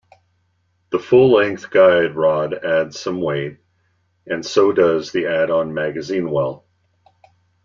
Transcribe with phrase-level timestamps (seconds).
[0.89, 3.59] The full-length guide rod adds some weight,
[4.25, 6.65] and so does the add-on magazine well.